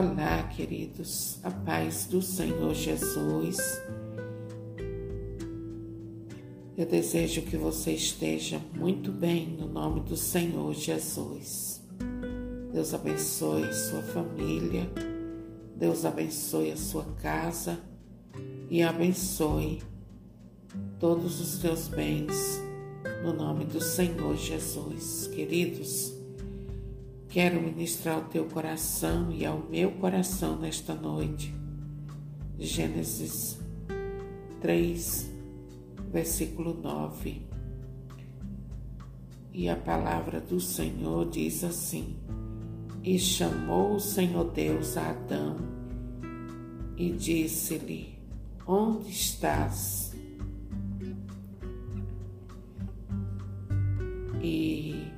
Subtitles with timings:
[0.00, 3.58] Olá, queridos, a paz do Senhor Jesus.
[6.74, 11.82] Eu desejo que você esteja muito bem no nome do Senhor Jesus.
[12.72, 14.90] Deus abençoe sua família,
[15.76, 17.78] Deus abençoe a sua casa
[18.70, 19.82] e abençoe
[20.98, 22.58] todos os teus bens
[23.22, 25.26] no nome do Senhor Jesus.
[25.26, 26.19] Queridos,
[27.30, 31.54] Quero ministrar ao teu coração e ao meu coração nesta noite.
[32.58, 33.56] Gênesis
[34.60, 35.30] 3,
[36.10, 37.40] versículo 9.
[39.52, 42.16] E a palavra do Senhor diz assim:
[43.04, 45.56] E chamou o Senhor Deus a Adão
[46.96, 48.18] e disse-lhe:
[48.66, 50.12] Onde estás?
[54.42, 55.09] E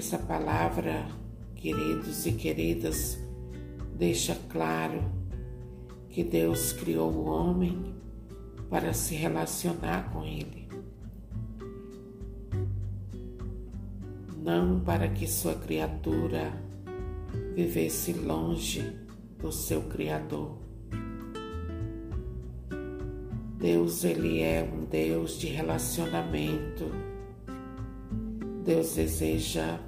[0.00, 1.06] essa palavra,
[1.54, 3.18] queridos e queridas,
[3.94, 5.04] deixa claro
[6.08, 7.94] que Deus criou o homem
[8.70, 10.66] para se relacionar com ele.
[14.42, 16.50] Não para que sua criatura
[17.54, 18.96] vivesse longe
[19.38, 20.56] do seu Criador.
[23.58, 26.90] Deus, ele é um Deus de relacionamento
[28.64, 29.80] Deus deseja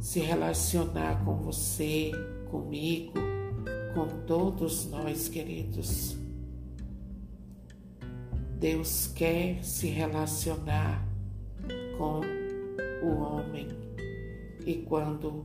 [0.00, 2.10] se relacionar com você,
[2.50, 3.12] comigo,
[3.94, 6.16] com todos nós, queridos.
[8.58, 11.06] Deus quer se relacionar
[11.98, 12.20] com
[13.02, 13.68] o homem.
[14.66, 15.44] E quando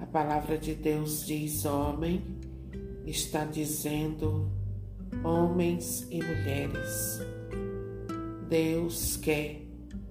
[0.00, 2.22] a palavra de Deus diz homem,
[3.06, 4.50] está dizendo
[5.22, 7.20] homens e mulheres.
[8.48, 9.62] Deus quer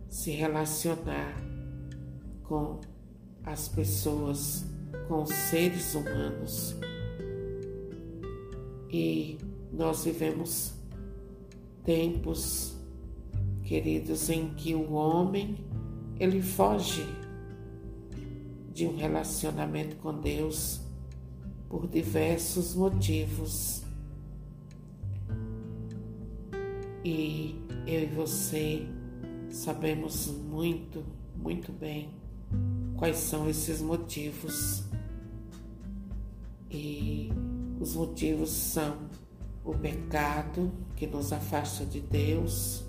[0.08, 1.36] se relacionar
[2.44, 2.80] com
[3.44, 4.66] as pessoas,
[5.08, 6.76] com os seres humanos.
[8.90, 9.38] E
[9.72, 10.74] nós vivemos
[11.84, 12.76] tempos,
[13.64, 15.58] queridos, em que o homem
[16.20, 17.06] ele foge
[18.74, 20.82] de um relacionamento com Deus
[21.68, 23.84] por diversos motivos.
[27.04, 27.56] E
[27.88, 28.88] eu e você
[29.50, 31.04] sabemos muito,
[31.36, 32.21] muito bem
[33.02, 34.84] quais são esses motivos.
[36.70, 37.32] E
[37.80, 38.96] os motivos são
[39.66, 42.84] o pecado que nos afasta de Deus,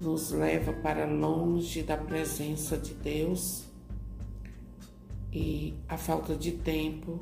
[0.00, 3.64] nos leva para longe da presença de Deus
[5.32, 7.18] e a falta de tempo,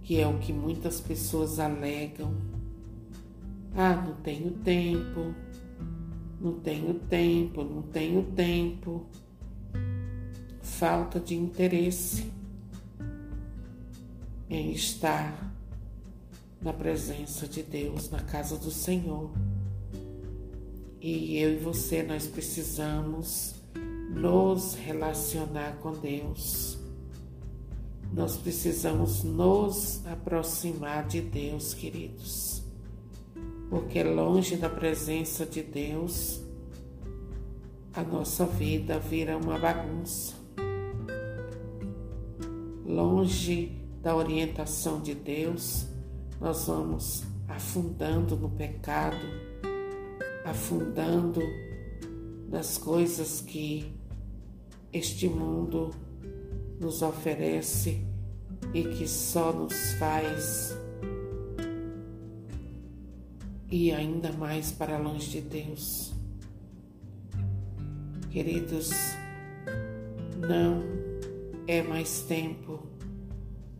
[0.00, 2.36] que é o que muitas pessoas alegam.
[3.74, 5.34] Ah, não tenho tempo,
[6.40, 9.08] não tenho tempo, não tenho tempo
[10.62, 12.30] falta de interesse
[14.48, 15.52] em estar
[16.60, 19.30] na presença de Deus, na casa do Senhor.
[21.00, 23.54] E eu e você, nós precisamos
[24.10, 26.78] nos relacionar com Deus.
[28.12, 32.62] Nós precisamos nos aproximar de Deus, queridos.
[33.68, 36.40] Porque longe da presença de Deus,
[37.94, 40.41] a nossa vida vira uma bagunça
[42.92, 43.72] longe
[44.02, 45.86] da orientação de Deus,
[46.40, 49.24] nós vamos afundando no pecado,
[50.44, 51.40] afundando
[52.48, 53.92] nas coisas que
[54.92, 55.90] este mundo
[56.78, 58.04] nos oferece
[58.74, 60.76] e que só nos faz
[63.70, 66.12] ir ainda mais para longe de Deus.
[68.30, 68.90] Queridos,
[70.36, 71.01] não
[71.72, 72.86] é mais tempo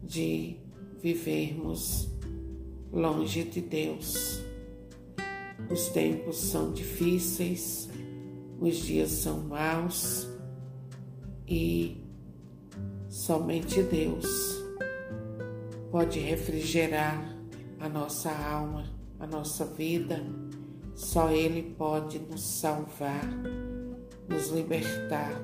[0.03, 0.56] de
[1.03, 2.08] vivermos
[2.91, 4.41] longe de Deus.
[5.70, 7.91] Os tempos são difíceis,
[8.58, 10.26] os dias são maus
[11.46, 12.02] e
[13.11, 14.26] somente Deus
[15.90, 17.37] pode refrigerar
[17.78, 18.87] a nossa alma,
[19.20, 20.25] a nossa vida.
[20.94, 23.28] Só Ele pode nos salvar,
[24.31, 25.38] nos libertar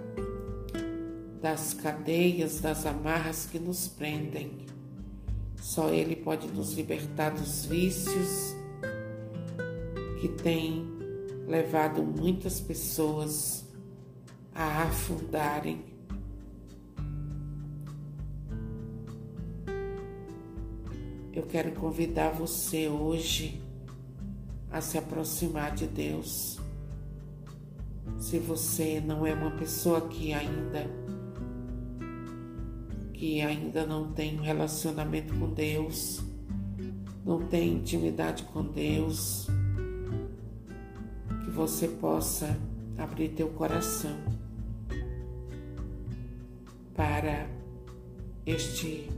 [1.40, 4.66] das cadeias, das amarras que nos prendem.
[5.56, 8.54] Só Ele pode nos libertar dos vícios
[10.20, 10.86] que têm
[11.46, 13.64] levado muitas pessoas
[14.54, 15.84] a afundarem.
[21.32, 23.62] Eu quero convidar você hoje
[24.70, 26.58] a se aproximar de Deus.
[28.18, 30.97] Se você não é uma pessoa que ainda
[33.18, 36.22] que ainda não tem um relacionamento com Deus,
[37.26, 39.48] não tem intimidade com Deus,
[41.42, 42.56] que você possa
[42.96, 44.16] abrir teu coração
[46.94, 47.50] para
[48.46, 49.10] este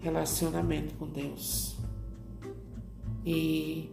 [0.00, 1.78] relacionamento com Deus.
[3.24, 3.90] E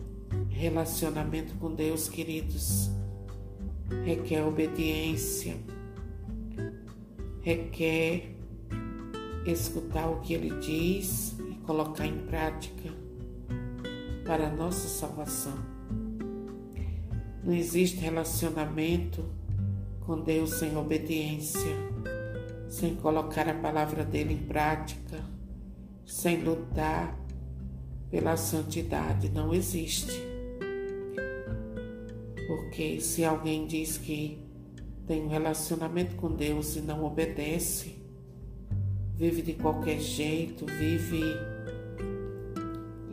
[0.50, 2.90] relacionamento com Deus, queridos,
[4.04, 5.56] requer obediência,
[7.42, 8.39] requer
[9.52, 12.94] escutar o que Ele diz e colocar em prática
[14.26, 15.58] para a nossa salvação.
[17.44, 19.24] Não existe relacionamento
[20.02, 21.76] com Deus sem obediência,
[22.68, 25.24] sem colocar a palavra dele em prática,
[26.06, 27.18] sem lutar
[28.10, 29.30] pela santidade.
[29.30, 30.12] Não existe.
[32.48, 34.44] Porque se alguém diz que
[35.08, 37.99] tem um relacionamento com Deus e não obedece,
[39.20, 41.22] vive de qualquer jeito, vive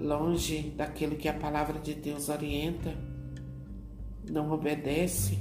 [0.00, 2.94] longe daquilo que a palavra de Deus orienta,
[4.30, 5.36] não obedece,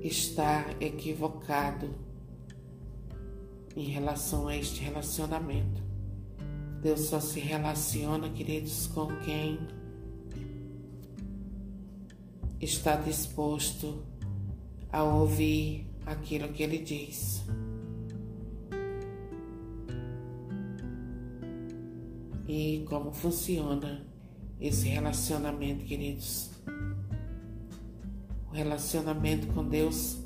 [0.00, 1.94] está equivocado
[3.76, 5.82] em relação a este relacionamento.
[6.80, 9.58] Deus só se relaciona, queridos, com quem
[12.58, 14.02] está disposto
[14.90, 17.44] a ouvir aquilo que ele diz.
[22.48, 24.04] E como funciona
[24.60, 26.50] esse relacionamento, queridos?
[28.50, 30.18] O relacionamento com Deus,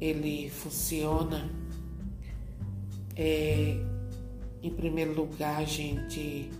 [0.00, 1.48] ele funciona
[3.14, 3.80] é,
[4.62, 6.50] em primeiro lugar, a gente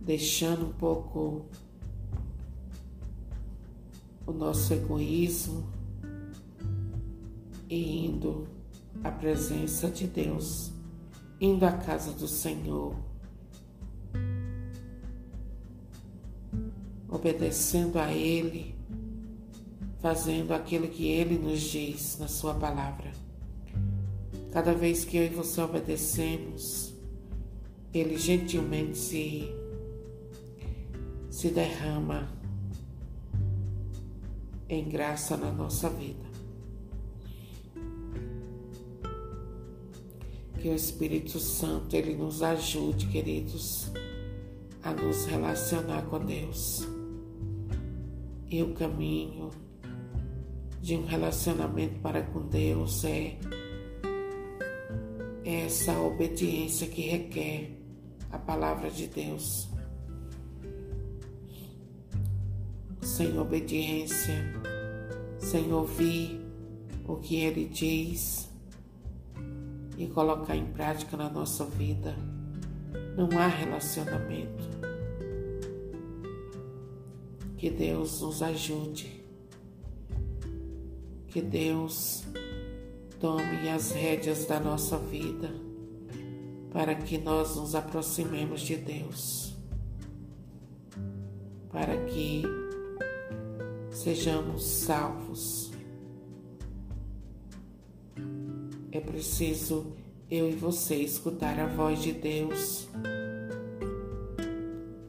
[0.00, 1.44] deixando um pouco
[4.26, 5.71] o nosso egoísmo
[7.72, 8.46] e indo
[9.02, 10.70] à presença de Deus,
[11.40, 12.94] indo à casa do Senhor,
[17.08, 18.74] obedecendo a Ele,
[20.00, 23.10] fazendo aquilo que Ele nos diz na Sua palavra.
[24.52, 26.92] Cada vez que eu e você obedecemos,
[27.94, 29.50] Ele gentilmente se,
[31.30, 32.30] se derrama
[34.68, 36.31] em graça na nossa vida.
[40.62, 43.90] Que o Espírito Santo ele nos ajude, queridos,
[44.80, 46.86] a nos relacionar com Deus.
[48.48, 49.50] E o caminho
[50.80, 53.36] de um relacionamento para com Deus é
[55.44, 57.76] essa obediência que requer
[58.30, 59.68] a palavra de Deus.
[63.00, 64.44] Sem obediência,
[65.40, 66.40] sem ouvir
[67.04, 68.51] o que Ele diz,
[69.96, 72.16] e colocar em prática na nossa vida,
[73.16, 74.62] não há relacionamento.
[77.56, 79.22] Que Deus nos ajude.
[81.28, 82.24] Que Deus
[83.20, 85.50] tome as rédeas da nossa vida
[86.72, 89.54] para que nós nos aproximemos de Deus.
[91.70, 92.42] Para que
[93.90, 95.71] sejamos salvos
[98.94, 99.96] É preciso
[100.30, 102.86] eu e você escutar a voz de Deus,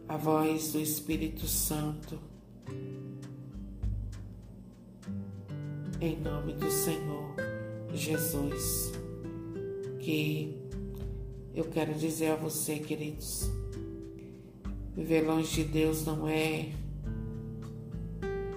[0.07, 2.17] a voz do Espírito Santo.
[5.99, 7.35] Em nome do Senhor
[7.93, 8.93] Jesus,
[9.99, 10.57] que
[11.53, 13.51] eu quero dizer a você, queridos,
[14.95, 16.69] viver longe de Deus não é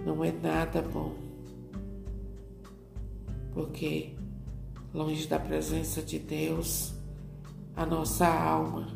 [0.04, 1.16] não é nada bom.
[3.52, 4.15] Porque
[4.96, 6.94] longe da presença de Deus,
[7.76, 8.88] a nossa alma,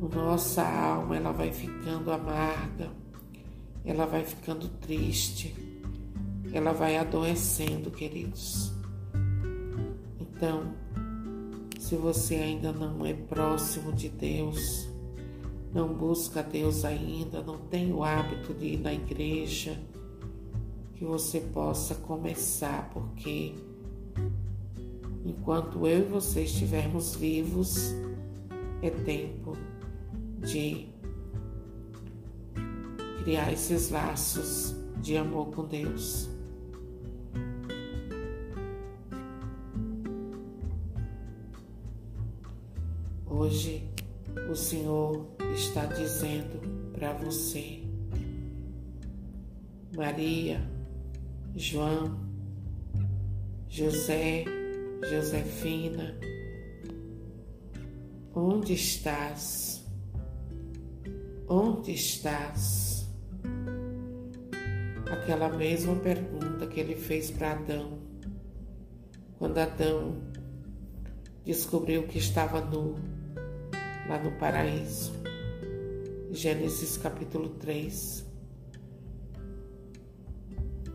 [0.00, 2.90] a nossa alma, ela vai ficando amarga,
[3.84, 5.54] ela vai ficando triste,
[6.50, 8.72] ela vai adoecendo, queridos.
[10.18, 10.72] Então,
[11.78, 14.88] se você ainda não é próximo de Deus,
[15.74, 19.78] não busca Deus ainda, não tem o hábito de ir na igreja,
[20.94, 23.73] que você possa começar, porque
[25.24, 27.94] Enquanto eu e você estivermos vivos,
[28.82, 29.56] é tempo
[30.40, 30.88] de
[33.22, 36.28] criar esses laços de amor com Deus.
[43.26, 43.88] Hoje
[44.50, 46.60] o Senhor está dizendo
[46.92, 47.82] para você,
[49.96, 50.60] Maria,
[51.56, 52.18] João,
[53.68, 54.44] José,
[55.10, 56.18] Josefina,
[58.34, 59.84] onde estás?
[61.46, 63.06] Onde estás?
[65.10, 67.98] Aquela mesma pergunta que ele fez para Adão,
[69.38, 70.22] quando Adão
[71.44, 72.96] descobriu que estava nu
[74.08, 75.12] lá no paraíso.
[76.30, 78.24] Gênesis capítulo 3.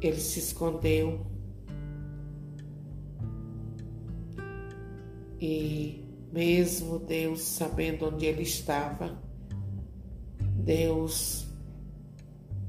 [0.02, 1.29] Ele se escondeu
[5.40, 9.18] e, mesmo Deus sabendo onde ele estava,
[10.64, 11.48] Deus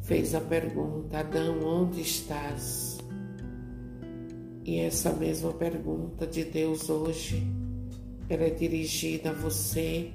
[0.02, 2.98] fez a pergunta: Adão, onde estás?
[4.64, 7.44] E essa mesma pergunta de Deus hoje,
[8.28, 10.12] ela é dirigida a você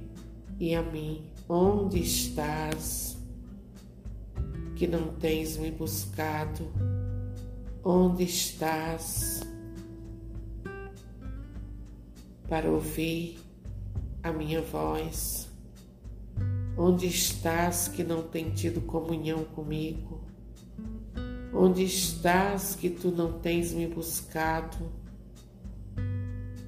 [0.60, 1.30] e a mim.
[1.48, 3.18] Onde estás
[4.76, 6.72] que não tens me buscado?
[7.84, 9.45] Onde estás
[12.48, 13.40] para ouvir
[14.22, 15.50] a minha voz?
[16.78, 20.22] Onde estás que não tem tido comunhão comigo?
[21.54, 24.92] Onde estás que tu não tens me buscado?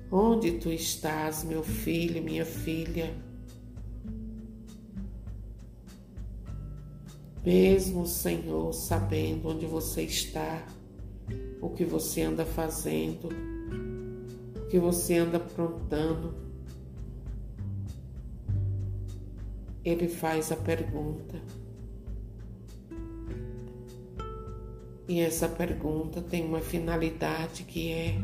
[0.09, 3.13] Onde tu estás, meu filho, minha filha?
[7.45, 10.65] Mesmo o Senhor sabendo onde você está,
[11.61, 13.29] o que você anda fazendo,
[14.69, 16.35] que você anda aprontando,
[19.83, 21.41] Ele faz a pergunta.
[25.07, 28.19] E essa pergunta tem uma finalidade que é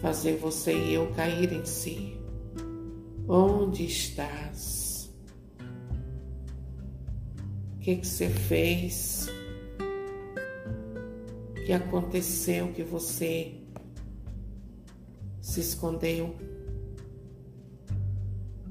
[0.00, 2.18] fazer você e eu cair em si.
[3.28, 4.88] Onde estás?
[7.88, 9.30] que, que você fez,
[11.50, 13.54] o que aconteceu que você
[15.48, 16.36] se escondeu,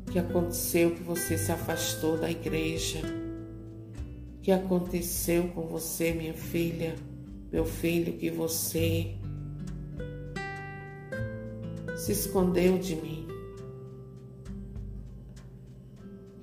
[0.08, 3.00] o que aconteceu que você se afastou da igreja,
[4.38, 6.94] o que aconteceu com você, minha filha,
[7.52, 9.16] meu filho, que você
[11.98, 13.28] se escondeu de mim.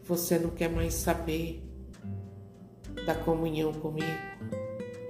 [0.03, 1.63] Você não quer mais saber
[3.07, 4.09] da comunhão comigo,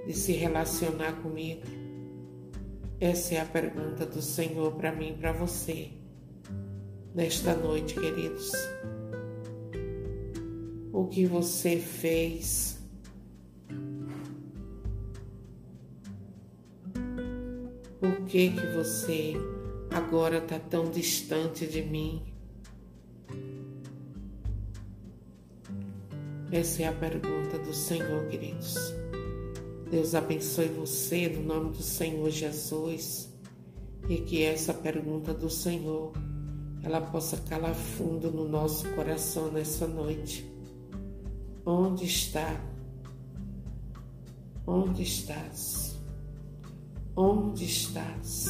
[0.05, 1.63] de se relacionar comigo?
[2.99, 5.91] Essa é a pergunta do Senhor para mim e para você
[7.13, 8.51] nesta noite, queridos.
[10.93, 12.77] O que você fez?
[17.99, 19.33] Por que que você
[19.91, 22.23] agora está tão distante de mim?
[26.51, 29.04] Essa é a pergunta do Senhor, queridos.
[29.95, 33.29] Deus abençoe você no nome do Senhor Jesus
[34.09, 36.11] e que essa pergunta do Senhor
[36.83, 40.45] ela possa calar fundo no nosso coração nessa noite.
[41.65, 42.59] Onde está?
[44.67, 45.97] Onde estás?
[47.15, 48.49] Onde estás?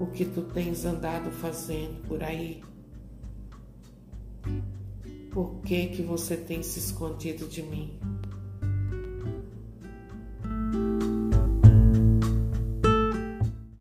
[0.00, 2.64] O que tu tens andado fazendo por aí?
[5.30, 8.00] Por que que você tem se escondido de mim?